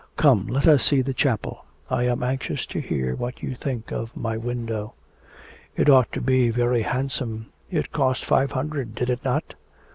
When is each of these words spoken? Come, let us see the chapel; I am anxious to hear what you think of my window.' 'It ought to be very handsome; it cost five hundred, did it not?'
Come, 0.17 0.47
let 0.47 0.67
us 0.67 0.83
see 0.83 1.03
the 1.03 1.13
chapel; 1.13 1.63
I 1.87 2.05
am 2.07 2.23
anxious 2.23 2.65
to 2.65 2.79
hear 2.79 3.13
what 3.13 3.43
you 3.43 3.53
think 3.53 3.91
of 3.91 4.17
my 4.17 4.35
window.' 4.35 4.95
'It 5.75 5.91
ought 5.91 6.11
to 6.13 6.21
be 6.21 6.49
very 6.49 6.81
handsome; 6.81 7.51
it 7.69 7.91
cost 7.91 8.25
five 8.25 8.53
hundred, 8.53 8.95
did 8.95 9.11
it 9.11 9.23
not?' 9.23 9.53